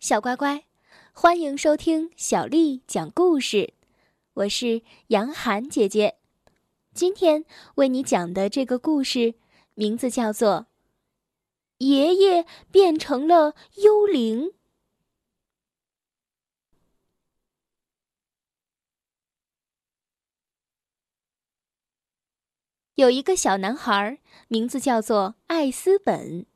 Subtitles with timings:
[0.00, 0.64] 小乖乖，
[1.12, 3.74] 欢迎收听小丽讲故事。
[4.34, 6.18] 我是杨涵姐姐，
[6.94, 9.34] 今天为你讲的这个故事
[9.74, 10.68] 名字叫做
[11.84, 14.42] 《爷爷变成了幽灵》。
[22.94, 26.46] 有一个小男孩，名字叫做艾斯本。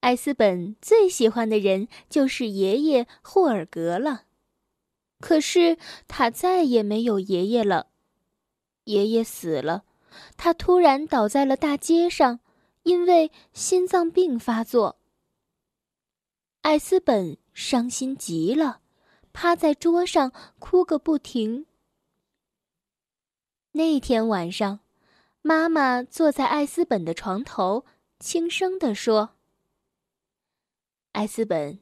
[0.00, 4.26] 艾斯本最喜欢的人就是爷爷霍尔格了，
[5.18, 7.88] 可是他再也没有爷爷了。
[8.84, 9.84] 爷爷死了，
[10.36, 12.38] 他突然倒在了大街上，
[12.84, 14.98] 因为心脏病发作。
[16.62, 18.80] 艾斯本伤心极了，
[19.32, 21.66] 趴在桌上哭个不停。
[23.72, 24.80] 那天晚上，
[25.42, 27.84] 妈妈坐在艾斯本的床头，
[28.20, 29.37] 轻声地说。
[31.12, 31.78] 艾斯本，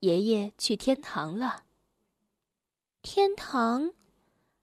[0.00, 1.64] 爷爷去天堂了。
[3.02, 3.92] 天堂，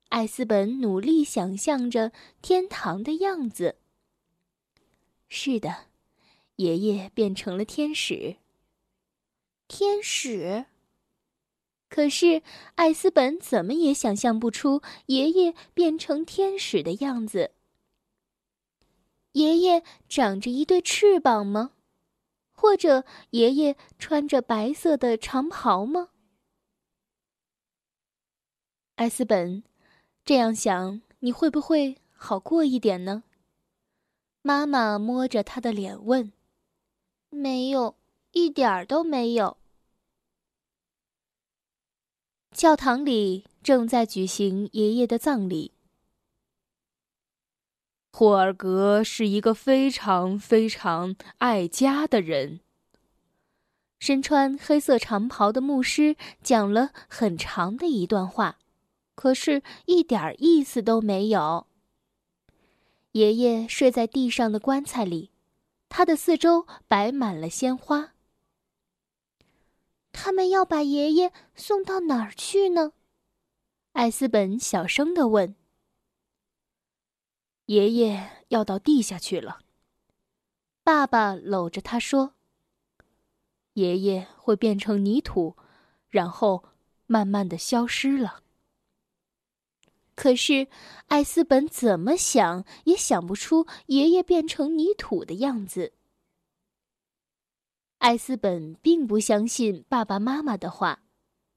[0.09, 3.78] 艾斯本努力想象着天堂的样子。
[5.28, 5.88] 是的，
[6.56, 8.38] 爷爷变成了天使。
[9.67, 10.66] 天使。
[11.88, 12.42] 可是
[12.75, 17.52] 艾斯本怎么也想象不出爷爷变成天使的样子。
[19.34, 21.72] 爷爷长着一对翅膀吗？
[22.56, 26.09] 或者爷爷穿着白色的长袍吗？
[28.95, 29.64] 艾斯本，
[30.23, 33.23] 这样想你会不会好过一点呢？
[34.42, 36.31] 妈妈摸着他的脸问
[37.30, 37.97] ：“没有，
[38.31, 39.58] 一点儿都没有。”
[42.56, 45.75] 教堂里正在举行爷爷的葬礼。
[48.18, 52.62] 霍尔格是一个非常非常爱家的人。
[54.00, 58.58] 身穿黑色长袍的牧师讲了很长的一段话，
[59.16, 61.68] 可是一点意思都没有。
[63.12, 65.31] 爷爷睡在地上的棺材里，
[65.90, 68.14] 他的四周摆满了鲜花。
[70.14, 72.94] 他们要把爷爷送到哪儿去呢？
[73.92, 75.54] 艾斯本小声的问。
[77.66, 79.59] 爷爷要到地下去了。
[80.84, 82.36] 爸爸搂着他说
[83.74, 85.56] ：“爷爷会变成泥土，
[86.09, 86.64] 然后
[87.08, 88.42] 慢慢的消失了。”
[90.16, 90.68] 可是
[91.08, 95.92] 艾斯本怎么想也想不出爷爷变成泥土的样子。
[97.98, 101.02] 艾斯本并不相信爸爸妈妈的话，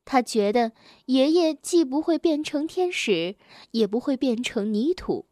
[0.04, 0.72] 他觉得
[1.04, 3.36] 爷爷既不会变成天使，
[3.70, 5.27] 也不会变成泥土。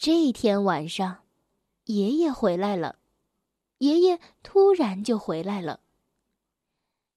[0.00, 1.24] 这天晚上，
[1.86, 3.00] 爷爷回来了。
[3.78, 5.80] 爷爷突然就回来了。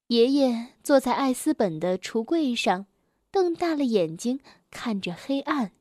[0.08, 2.88] 爷爷坐在艾斯本的橱柜上，
[3.30, 4.40] 瞪大了眼睛
[4.72, 5.74] 看着黑暗。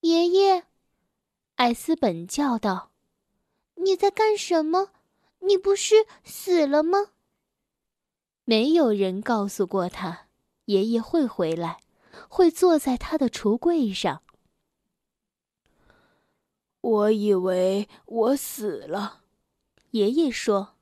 [0.00, 0.64] 爷爷，
[1.56, 2.92] 艾斯本叫道
[3.76, 4.92] ：“你在干什么？
[5.40, 7.08] 你不是死了吗？”
[8.46, 10.28] 没有人告诉过他，
[10.64, 11.80] 爷爷会回来，
[12.30, 14.22] 会坐在他的橱柜上。
[16.82, 19.22] 我以为我死了，
[19.92, 20.76] 爷爷说：“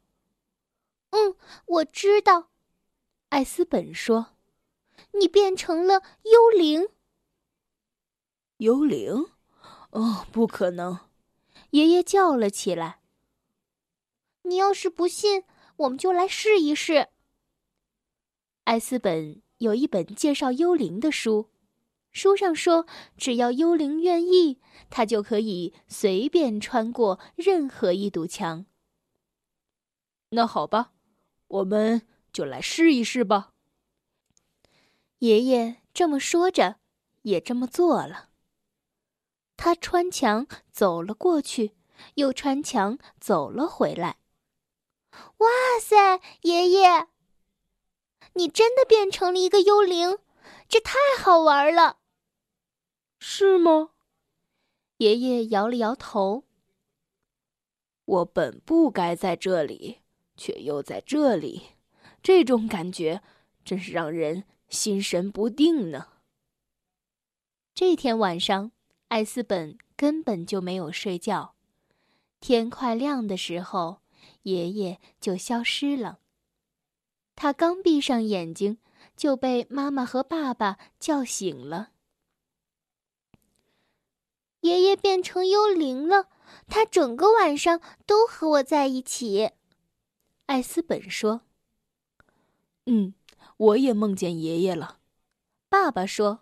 [1.11, 2.51] 嗯，我知道。”
[3.29, 4.35] 艾斯本说
[5.13, 6.89] ：“你变成了幽灵。”
[8.57, 9.27] 幽灵？
[9.91, 10.99] 哦，不可能！
[11.71, 13.03] 爷爷叫了起来。
[14.43, 15.45] “你要是不信，
[15.77, 17.09] 我们就来试一试。”
[18.65, 21.50] 艾斯本有一本介绍幽灵的书。
[22.13, 24.61] 书上说，只要幽灵愿意，
[24.91, 28.67] 他就可以随便穿过任何一堵墙。
[30.31, 30.93] 那好吧，
[31.47, 33.53] 我们就来试一试吧。
[35.19, 36.77] 爷爷这么说着，
[37.23, 38.31] 也这么做了。
[39.57, 41.77] 他穿墙走了过去，
[42.15, 44.19] 又穿墙走了回来。
[45.39, 45.49] 哇
[45.81, 47.09] 塞，爷爷，
[48.35, 50.19] 你真的变成了一个幽灵，
[50.69, 52.00] 这太好玩了！
[53.23, 53.91] 是吗？
[54.97, 56.45] 爷爷摇了摇头。
[58.07, 59.99] 我本不该在这里，
[60.39, 61.63] 却又在这里，
[62.23, 63.23] 这种感觉
[63.63, 66.09] 真是让人心神不定呢。
[67.75, 68.73] 这天晚上，
[69.09, 71.55] 艾斯本根本就没有睡觉。
[72.41, 74.01] 天快亮的时候，
[74.45, 76.21] 爷爷就消失了。
[77.37, 78.79] 他刚闭上眼睛，
[79.15, 81.91] 就被妈妈和爸爸叫醒了。
[84.61, 86.29] 爷爷变成幽灵了，
[86.69, 89.51] 他整个晚上都和我在一起。
[90.47, 91.43] 艾斯本说
[92.87, 93.15] ：“嗯，
[93.57, 94.99] 我也梦见爷爷了。
[95.69, 96.41] 爸爸说：“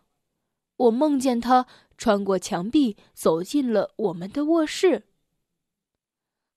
[0.77, 1.67] 我梦见他
[1.97, 5.07] 穿过墙壁，走进了我们的卧室。”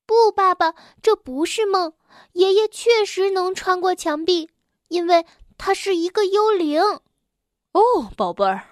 [0.08, 1.94] 不，爸爸，这不是梦。
[2.34, 4.50] 爷爷确实能穿过墙壁，
[4.90, 5.26] 因为
[5.58, 6.82] 他是一个幽灵。
[7.72, 8.71] 哦，宝贝儿。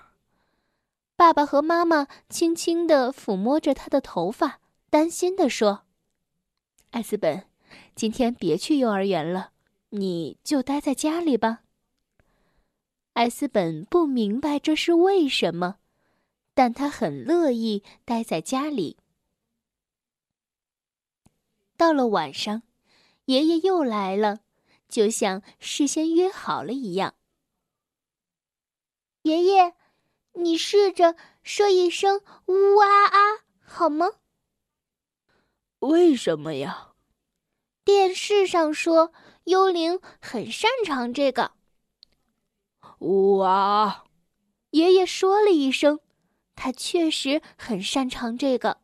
[1.19, 5.83] 爸爸和妈妈轻轻的抚摸着他的头发，担心的说
[6.91, 7.45] ：“艾斯本，
[7.93, 9.51] 今天别去幼儿园了，
[9.89, 11.63] 你就待在家里吧。”
[13.15, 15.79] 艾斯本不明白这是为什么，
[16.53, 18.95] 但他很乐意待在家里。
[21.75, 22.63] 到了晚上，
[23.25, 24.39] 爷爷又来了，
[24.87, 27.15] 就像事先约好了一样。
[29.23, 29.75] 爷爷，
[30.39, 33.19] 你试着说一声“呜啊啊”
[33.61, 34.11] 好吗？
[35.79, 36.93] 为什么呀？
[37.83, 39.11] 电视上说
[39.45, 41.51] 幽灵很擅长这个。
[42.99, 44.05] 呜啊！
[44.71, 45.99] 爷爷说了一声，
[46.55, 48.77] 他确实很擅长这个。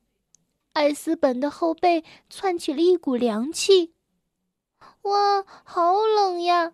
[0.73, 3.93] 艾斯本的后背窜起了一股凉气。
[5.03, 6.73] 哇，好冷呀！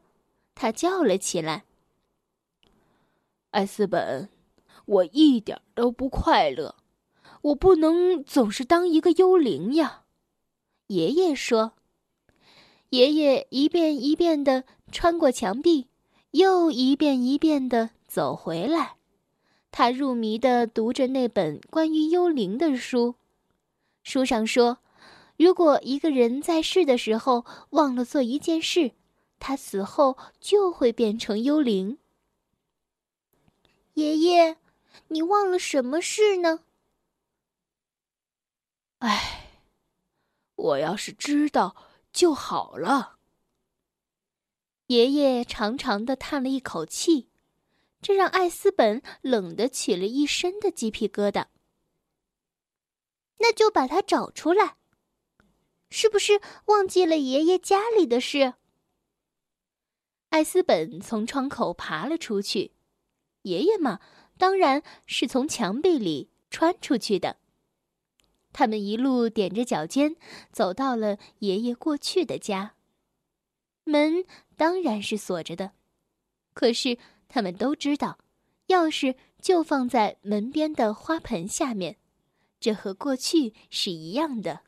[0.56, 1.66] 他叫了起来。
[3.50, 4.30] 艾斯本，
[4.86, 6.75] 我一点都不快乐，
[7.42, 10.04] 我不能总是当一个幽灵呀。
[10.88, 11.74] 爷爷说。
[12.89, 15.88] 爷爷一遍一遍的穿过墙壁。
[16.31, 18.95] 又一遍一遍的走回来，
[19.69, 23.16] 他入迷的读着那本关于幽灵的书。
[24.01, 24.78] 书上说，
[25.36, 28.92] 如果一个人在世的时候忘了做一件事，
[29.39, 31.98] 他死后就会变成幽灵。
[33.95, 34.56] 爷爷，
[35.08, 36.64] 你忘了什么事呢？
[39.00, 39.50] 唉，
[40.56, 41.76] 我要是知道
[42.14, 43.18] 就好了。
[44.88, 47.30] 爷爷长长的叹了一口气，
[48.02, 51.48] 这让艾斯本冷得起了一身的鸡皮疙瘩。
[53.38, 54.76] 那就把它找出来，
[55.90, 58.54] 是不是忘记了爷爷家里的事？
[60.30, 62.74] 艾斯本从窗口爬了出去，
[63.42, 64.00] 爷爷嘛，
[64.42, 67.38] 当然是从墙壁里穿出去的。
[68.52, 70.16] 他们一路踮着脚尖，
[70.52, 72.74] 走到了爷爷过去的家。
[73.84, 74.26] 门
[74.58, 75.74] 当然是锁着的，
[76.56, 76.98] 可是
[77.28, 78.18] 他们都知道，
[78.70, 81.98] 钥匙就放在门边的花盆下面，
[82.60, 84.62] 这和过去是一样的。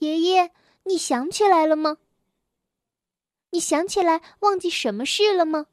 [0.00, 0.52] 爷爷，
[0.82, 1.96] 你想起来了吗？
[3.52, 5.68] 你想起来忘记什么事了吗？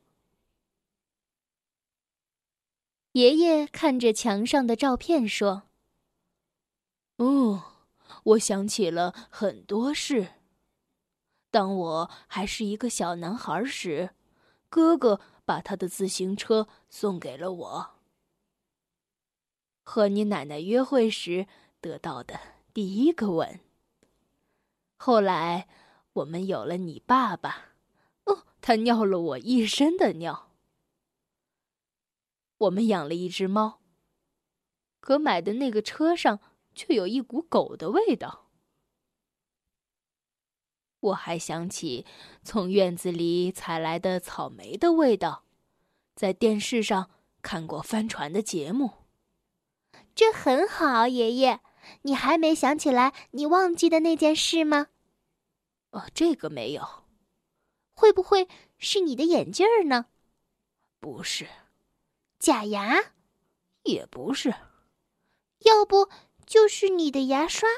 [3.13, 5.63] 爷爷看着墙上的照片说
[7.17, 7.63] ：“哦，
[8.23, 10.35] 我想起了很多事。”
[11.51, 14.11] 当我还是一个小男孩时，
[14.69, 17.89] 哥哥把他的自行车送给了我。
[19.83, 21.47] 和你奶奶约会时
[21.81, 22.39] 得到的
[22.73, 23.59] 第一个吻。
[24.95, 25.67] 后来，
[26.13, 27.73] 我们有了你爸爸，
[28.23, 30.50] 哦，他尿了我一身的尿。
[32.61, 33.81] 我们养了一只猫，
[34.99, 36.39] 可买的那个车上
[36.75, 38.51] 却有一股狗的味道。
[40.99, 42.05] 我还想起
[42.43, 45.45] 从院子里采来的草莓的味道，
[46.13, 47.09] 在电视上
[47.41, 48.91] 看过帆船的节目。
[50.13, 51.61] 这很好，爷爷。
[52.03, 54.89] 你还没想起来你忘记的那件事吗？
[55.89, 57.05] 哦，这个没有。
[57.93, 60.05] 会不会是你的眼镜儿呢？
[60.99, 61.47] 不是。
[62.41, 63.13] 假牙？
[63.83, 64.49] 也不是。
[65.59, 66.09] 要不
[66.47, 67.69] 就是你的牙刷？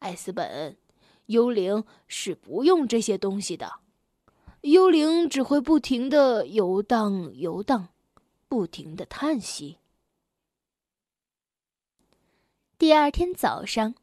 [0.00, 0.76] 艾斯本。
[1.26, 3.74] 幽灵是不用这些东西的，
[4.62, 7.90] 幽灵只会不停的游荡游荡，
[8.48, 9.78] 不停的叹息。
[12.76, 13.94] 第二天早上，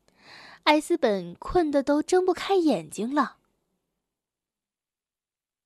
[0.63, 3.37] 艾斯本困得都睁不开眼睛了。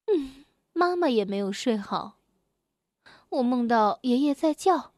[0.07, 0.43] 嗯，
[0.73, 2.17] 妈妈也没有睡好。
[3.33, 4.91] 我梦到爷爷在叫，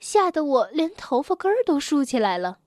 [0.00, 2.58] 吓得我连头发根儿都竖起来了。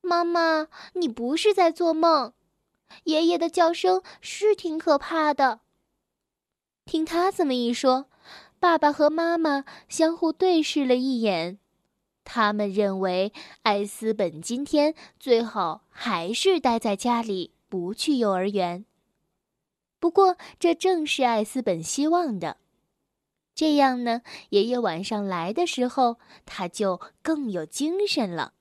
[0.00, 2.32] 妈妈，你不是在做梦，
[3.04, 5.60] 爷爷的叫声是挺可怕的。
[6.86, 8.06] 听他这么一说，
[8.58, 11.58] 爸爸和妈妈相互对视了一眼，
[12.24, 18.86] 他们认为艾斯本今天最好还是待在家里，不去幼儿园。
[20.00, 22.56] 不过，这正是艾斯本希望的，
[23.58, 28.54] 这样呢，爷爷晚上来的时候，他就更有精神了。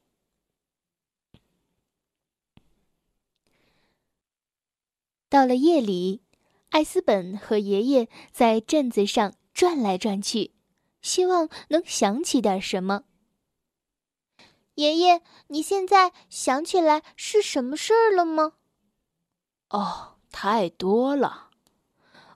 [5.30, 6.24] 到了夜里，
[6.70, 10.56] 艾斯本和爷爷在镇子上转来转去，
[11.04, 13.04] 希望能想起点什么。
[14.74, 18.54] 爷爷，你现在想起来是什么事儿了吗？
[19.70, 21.51] 哦，太多了。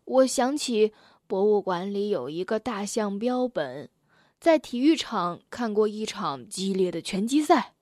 [0.04, 0.94] 我想起
[1.32, 3.90] 博物馆里有一个大象标本，
[4.38, 7.74] 在体育场看过一场激烈的拳击赛。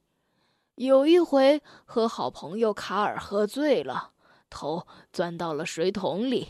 [0.75, 4.11] 有一回和好朋友卡尔喝醉了，
[4.51, 6.47] 头钻到了水桶里。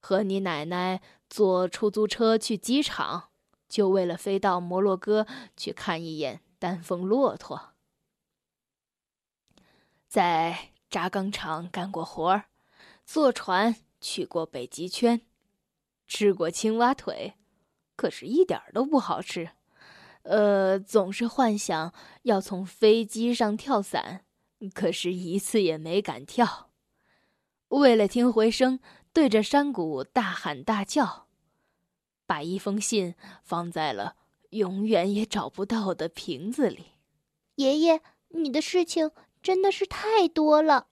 [0.00, 1.00] 和你奶奶
[1.30, 3.28] 坐出租车去机场，
[3.68, 5.24] 就为了飞到摩洛哥
[5.56, 7.74] 去看一眼丹凤骆驼。
[10.08, 12.46] 在轧钢厂干过活儿，
[13.04, 15.20] 坐船去过北极圈，
[16.06, 17.34] 吃过青蛙腿，
[17.96, 19.50] 可是一点都不好吃。
[20.22, 24.24] 呃，总是幻想要从飞机上跳伞，
[24.74, 26.70] 可是一次也没敢跳。
[27.68, 28.80] 为了听回声，
[29.12, 31.26] 对着山谷大喊大叫，
[32.26, 34.16] 把一封信放在了
[34.50, 36.86] 永远也找不到的瓶子里。
[37.56, 39.10] 爷爷，你的事情
[39.42, 40.88] 真的是太多了，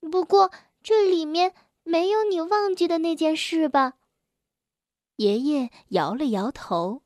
[0.00, 0.50] 不过
[0.82, 3.94] 这里面没有你忘记的那件事吧？
[5.16, 7.02] 爷爷摇了摇头。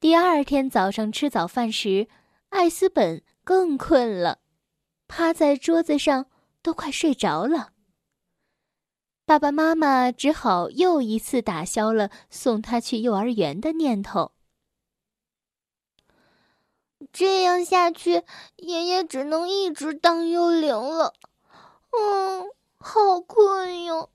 [0.00, 2.08] 第二天早上吃早饭时，
[2.48, 4.40] 艾斯本更困了，
[5.06, 6.26] 趴在桌子上
[6.60, 7.72] 都快睡着了。
[9.24, 14.32] 爸爸妈妈只好又一次打消了送他去幼儿园的念头。
[17.12, 18.24] 这样下去，
[18.56, 21.14] 爷爷只能一直当幽灵了。
[21.90, 24.10] 嗯，好困哟。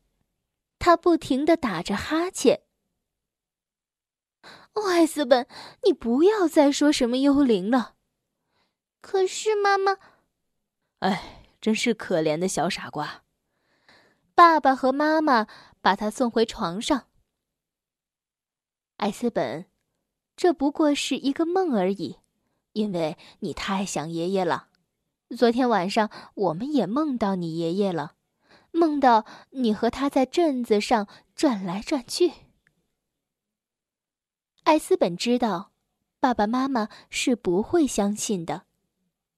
[0.80, 2.62] 他不停的打着哈欠。
[4.74, 5.48] 艾斯本，
[5.84, 7.96] 你不要再说什么幽灵了。
[9.02, 9.98] 可是妈妈，
[11.00, 13.24] 哎，真是可怜的小傻瓜。
[14.36, 15.48] 爸爸和妈妈
[15.82, 17.08] 把他送回床上。
[18.98, 19.66] 艾斯本，
[20.36, 22.18] 这不过是一个梦而已，
[22.74, 24.70] 因为你太想爷爷了。
[25.36, 28.17] 昨天晚上我们也梦到你爷爷了，
[28.78, 32.32] 梦到你和他在镇子上转来转去。
[34.64, 35.72] 艾斯本知道，
[36.20, 38.64] 爸爸妈妈是不会相信的，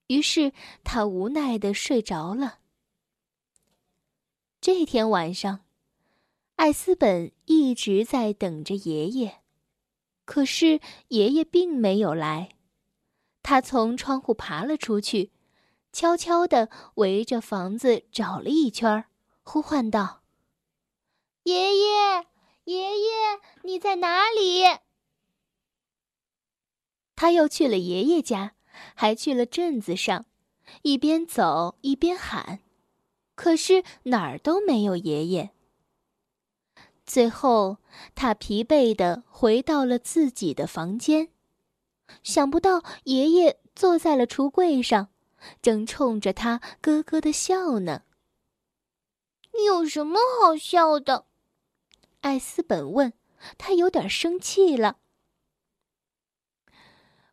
[0.08, 0.52] 于是
[0.84, 2.60] 他无奈的睡着了。
[4.60, 5.62] 这天晚上，
[6.56, 9.40] 艾斯本一直在等着爷爷，
[10.26, 12.50] 可是爷爷并没有来。
[13.42, 15.32] 他从窗户爬了出去，
[15.94, 19.06] 悄悄的围着房子找了一圈，
[19.52, 20.22] 呼唤道
[21.42, 22.28] ：“爷爷，
[22.66, 23.10] 爷爷，
[23.64, 24.62] 你在哪里？”
[27.18, 28.54] 他又去了爷爷家，
[28.94, 30.28] 还去了镇子上，
[30.84, 32.60] 一边走一边喊，
[33.34, 35.50] 可是哪儿都没有爷爷。
[37.08, 37.78] 最后，
[38.14, 41.30] 他疲惫的回到了自己的房间，
[42.22, 45.10] 想不到爷爷坐在了橱柜上，
[45.60, 48.04] 正冲着他咯咯的笑呢。
[49.66, 51.26] 有什么好笑的？
[52.22, 53.14] 艾斯本问
[53.58, 54.98] 他，有点生气了。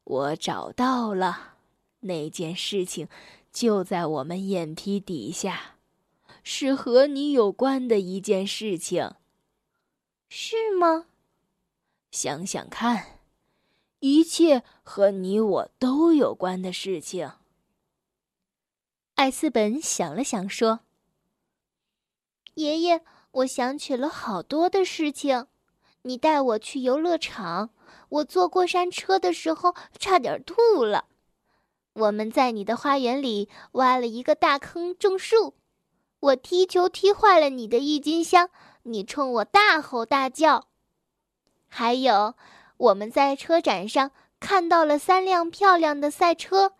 [0.05, 1.57] 我找到了，
[2.01, 3.09] 那件事情
[3.53, 5.77] 就在我们眼皮底下，
[6.45, 9.15] 是和你有关的一件事情，
[10.29, 11.07] 是吗？
[12.13, 13.19] 想想看，
[13.99, 17.33] 一切和你我都有关的事情。
[19.17, 20.81] 艾斯本想了想，说
[22.57, 25.47] ：“爷爷，我想起了好多的事情，
[26.03, 27.71] 你带我去游乐场。”
[28.09, 31.07] 我坐过山车的时候差点吐了。
[31.93, 35.55] 我们在你的花园里挖了一个大坑种树。
[36.21, 38.49] 我踢球踢坏了你的郁金香，
[38.85, 40.69] 你冲我大吼大叫。
[41.67, 42.35] 还有，
[42.77, 46.75] 我们在车展上看到了三辆漂亮的赛车。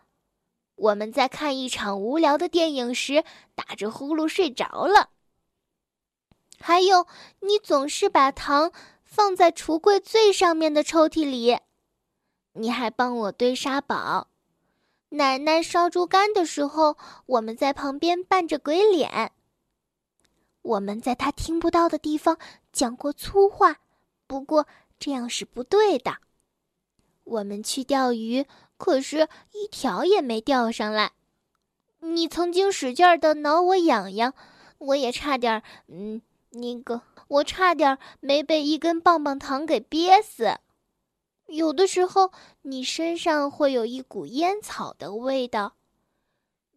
[0.75, 5.09] 我们在看一场无聊的电影时打着呼噜睡着了。
[6.59, 7.07] 还有，
[7.41, 8.71] 你总是把糖。
[9.09, 11.57] 放在橱柜最上面的抽屉里，
[12.53, 14.27] 你还帮我堆沙堡。
[15.09, 19.31] 奶奶烧猪肝的时候，我们在旁边扮着鬼脸。
[20.61, 22.37] 我们在她听不到的地方
[22.73, 23.77] 讲过粗话，
[24.27, 24.67] 不过
[24.99, 26.17] 这样是不对的。
[27.23, 28.45] 我们去钓鱼，
[28.77, 31.13] 可是一条也没钓上来。
[32.01, 34.33] 你曾经使劲儿的挠我痒痒，
[34.79, 36.21] 我也差点儿，嗯，
[36.61, 37.01] 那个。
[37.27, 40.59] 我差点没被一根棒棒糖给憋死。
[41.47, 45.75] 有的时候，你身上会有一股烟草的味道。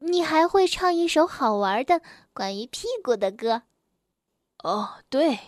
[0.01, 2.01] 你还会唱一首好玩的
[2.33, 3.63] 关于屁股的歌。
[4.63, 5.39] 哦，对，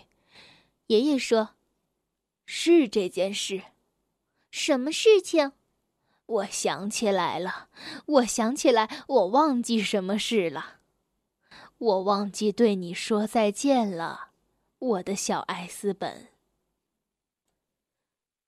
[0.87, 1.49] 爷爷说，
[2.45, 3.63] 是这件事。
[4.51, 5.53] 什么事情？
[6.25, 7.69] 我想起来了，
[8.05, 10.77] 我想起来，我忘记什么事了。
[11.77, 14.29] 我忘记对你说再见了，
[14.79, 16.27] 我的小艾斯本。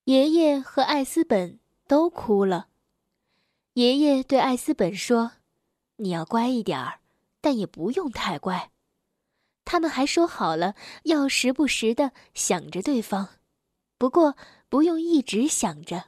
[0.06, 2.68] 爷爷和艾斯本都哭了。
[3.74, 5.34] 爷爷对艾斯本说
[5.98, 7.00] ：“你要乖一点儿，
[7.42, 8.72] 但也不用太乖。”
[9.66, 13.30] 他们还说好了要时不时的想着对方，
[13.98, 14.38] 不过
[14.70, 16.06] 不用一直想着。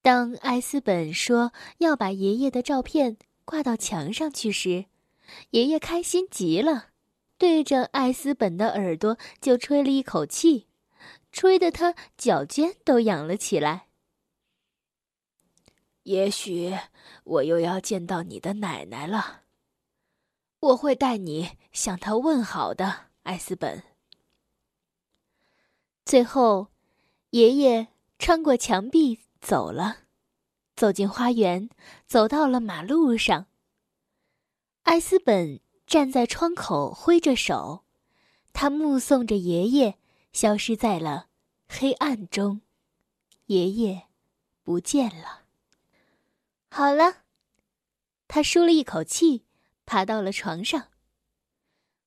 [0.00, 4.86] 当艾斯本说要把爷爷的照片挂到墙上去时，
[5.50, 6.88] 爷爷开心极了，
[7.38, 10.68] 对着艾斯本的耳朵就吹了一口气，
[11.32, 13.86] 吹得他脚尖都痒了起来。
[16.04, 16.76] 也许
[17.24, 19.42] 我又要见到你的奶奶了，
[20.60, 23.82] 我会带你向她问好的，艾斯本。
[26.04, 26.68] 最后，
[27.30, 29.98] 爷爷穿过墙壁走了，
[30.74, 31.68] 走进花园，
[32.06, 33.46] 走到了马路上。
[34.82, 37.84] 艾斯本站在窗口挥着手，
[38.52, 39.98] 他目送着爷爷
[40.32, 41.26] 消失在了
[41.68, 42.60] 黑暗中，
[43.46, 44.08] 爷爷
[44.64, 45.42] 不见了。
[46.68, 47.22] 好了，
[48.26, 49.44] 他舒了一口气，
[49.86, 50.88] 爬到了床上。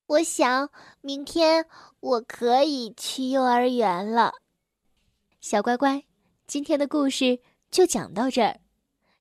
[0.06, 1.66] 我想明天
[2.00, 4.34] 我可以去幼儿园了。
[5.40, 6.04] 小乖乖，
[6.46, 7.40] 今天的故事
[7.70, 8.60] 就讲到这儿。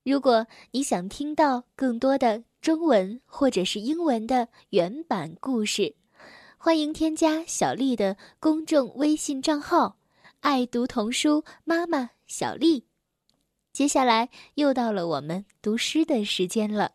[0.03, 5.95] 如果你想听到更多的，中文或者是英文的原版故事，
[6.57, 9.97] 欢迎添加小丽的公众微信账号
[10.41, 12.85] “爱读童书妈妈小丽”。
[13.71, 16.91] 接下来又到了我们读诗的时间了。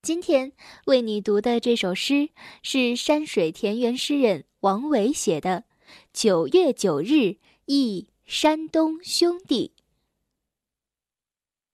[0.00, 0.52] 今天
[0.86, 2.30] 为你读的这首诗
[2.62, 5.64] 是山水田园诗人王维写的
[6.14, 9.72] 《九月九日忆山东兄弟》。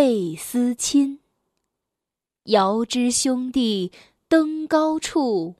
[0.00, 1.18] 倍思亲。
[2.44, 3.90] 遥知兄弟
[4.28, 5.56] 登高处，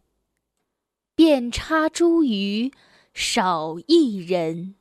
[1.17, 2.73] 遍插茱萸
[3.13, 4.77] 少一人。